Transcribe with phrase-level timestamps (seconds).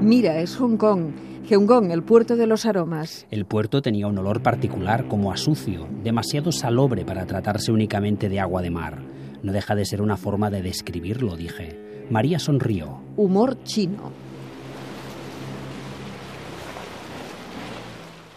[0.00, 1.10] Mira, es Hong Kong.
[1.48, 3.26] Heungong, el puerto de los aromas.
[3.30, 8.40] El puerto tenía un olor particular como a sucio, demasiado salobre para tratarse únicamente de
[8.40, 9.02] agua de mar.
[9.42, 12.06] No deja de ser una forma de describirlo, dije.
[12.10, 13.00] María sonrió.
[13.16, 14.10] Humor chino.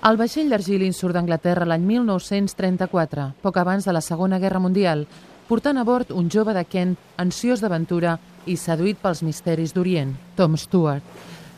[0.00, 5.02] El vaixell d'Argilin surt d'Anglaterra l'any 1934, poc abans de la Segona Guerra Mundial,
[5.50, 8.12] portant a bord un jove de Kent ansiós d'aventura
[8.46, 11.02] i seduït pels misteris d'Orient, Tom Stewart.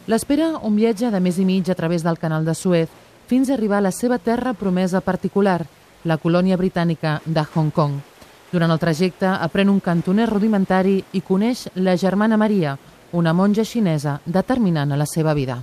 [0.09, 2.89] L'espera un viatge de més i mig a través del canal de Suez
[3.29, 5.67] fins a arribar a la seva terra promesa particular,
[6.09, 8.01] la colònia britànica de Hong Kong.
[8.49, 12.79] Durant el trajecte aprèn un cantoner rudimentari i coneix la germana Maria,
[13.13, 15.61] una monja xinesa determinant a la seva vida.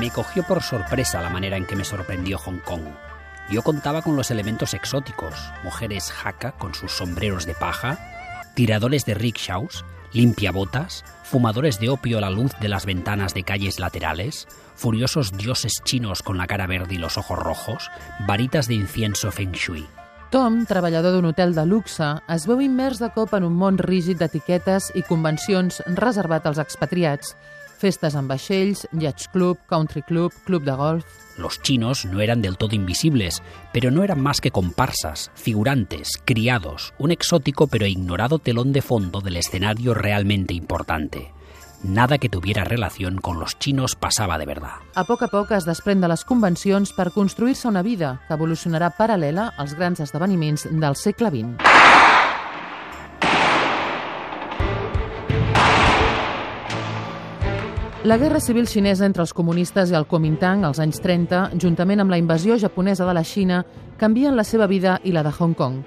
[0.00, 3.09] Me cogió por sorpresa la manera en que me sorprendió Hong Kong.
[3.50, 7.98] Yo contaba con los elementos exóticos, mujeres jaca con sus sombreros de paja,
[8.54, 13.80] tiradores de rickshaws, limpiabotas, fumadores de opio a la luz de las ventanas de calles
[13.80, 17.90] laterales, furiosos dioses chinos con la cara verde y los ojos rojos,
[18.24, 19.84] varitas de incienso feng shui.
[20.30, 24.20] Tom, treballador d'un hotel de luxe, es veu immers de cop en un món rígid
[24.20, 27.34] d'etiquetes i convencions reservat als expatriats,
[27.80, 31.04] festes amb vaixells, yacht club, country club, club de golf...
[31.38, 33.42] Los chinos no eran del todo invisibles,
[33.72, 39.20] pero no eran más que comparsas, figurantes, criados, un exótico pero ignorado telón de fondo
[39.20, 41.32] del escenario realmente importante.
[41.82, 44.84] Nada que tuviera relación con los chinos pasaba de verdad.
[44.94, 48.92] A poc a poc es desprèn de les convencions per construir-se una vida que evolucionarà
[49.00, 52.19] paral·lela als grans esdeveniments del segle XX.
[58.02, 62.08] La guerra civil xinesa entre els comunistes i el Kuomintang als anys 30, juntament amb
[62.08, 63.58] la invasió japonesa de la Xina,
[64.00, 65.82] canvien la seva vida i la de Hong Kong.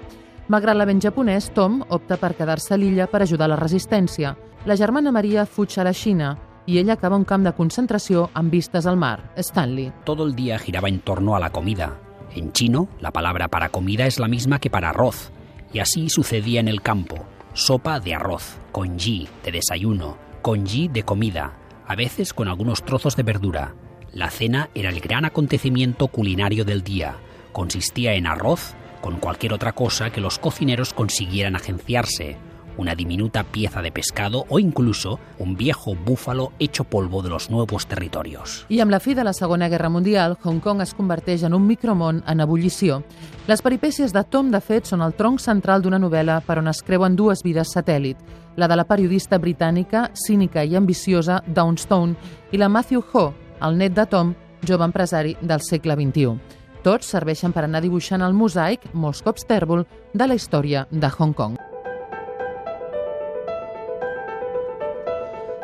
[0.46, 4.30] Malgrat l'avent japonès, Tom opta per quedar-se a l'illa per ajudar la resistència.
[4.64, 6.36] La germana Maria fuig a la Xina
[6.70, 9.90] i ella acaba un camp de concentració amb vistes al mar, Stanley.
[10.04, 11.98] Todo el día giraba en torno a la comida.
[12.36, 15.32] En chino, la palabra para comida es la misma que para arroz,
[15.72, 17.26] y así sucedía en el campo.
[17.54, 21.54] Sopa de arroz, congí de desayuno, congí de comida,
[21.86, 23.74] a veces con algunos trozos de verdura.
[24.12, 27.16] La cena era el gran acontecimiento culinario del día.
[27.52, 32.38] Consistía en arroz con cualquier otra cosa que los cocineros consiguieran agenciarse,
[32.76, 37.86] una diminuta pieza de pescado o incluso un viejo búfalo hecho polvo de los nuevos
[37.86, 38.66] territorios.
[38.68, 41.66] I amb la fi de la Segona Guerra Mundial, Hong Kong es converteix en un
[41.66, 43.02] micromón en ebullició.
[43.46, 46.82] Les peripècies de Tom, de fet, són el tronc central d'una novel·la per on es
[46.82, 48.16] creuen dues vides satèl·lit,
[48.56, 52.14] la de la periodista britànica, cínica i ambiciosa Dawn Stone
[52.52, 54.34] i la Matthew Ho, el net de Tom,
[54.66, 56.38] jove empresari del segle XXI.
[56.84, 61.32] Tots serveixen per anar dibuixant el mosaic, molts cops tèrbol, de la història de Hong
[61.32, 61.73] Kong.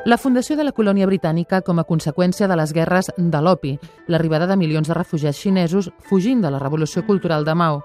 [0.07, 3.75] La fundació de la colònia britànica com a conseqüència de les guerres de l'opi,
[4.09, 7.83] l'arribada de milions de refugiats xinesos fugint de la revolució cultural de Mao,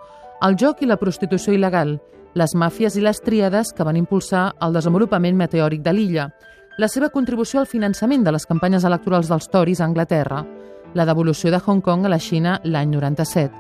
[0.47, 1.97] el joc i la prostitució il·legal,
[2.39, 6.29] les màfies i les tríades que van impulsar el desenvolupament meteòric de l'illa,
[6.77, 10.45] la seva contribució al finançament de les campanyes electorals dels Tories a Anglaterra,
[10.93, 13.51] la devolució de Hong Kong a la Xina l'any 97.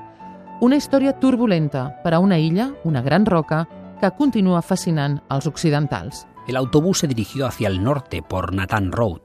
[0.61, 3.65] Una història turbulenta per a una illa, una gran roca,
[3.99, 6.25] que continua fascinant als occidentals.
[6.47, 9.21] El autobús se dirigió hacia el norte por Nathan Road.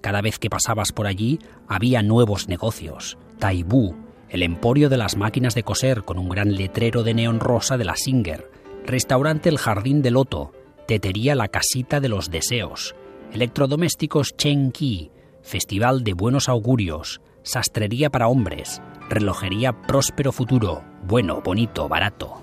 [0.00, 3.16] Cada vez que pasabas por allí había nuevos negocios.
[3.38, 3.94] Taibú,
[4.28, 7.84] el emporio de las máquinas de coser con un gran letrero de neón rosa de
[7.84, 8.50] la Singer.
[8.84, 10.52] Restaurante El Jardín de Loto.
[10.86, 12.94] Tetería La Casita de los Deseos.
[13.32, 15.10] Electrodomésticos Chen Ki.
[15.42, 17.20] Festival de Buenos Augurios.
[17.42, 18.82] Sastrería para hombres.
[19.08, 20.82] Relojería Próspero Futuro.
[21.06, 22.42] Bueno, bonito, barato.